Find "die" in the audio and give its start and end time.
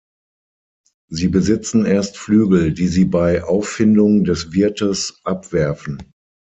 2.73-2.87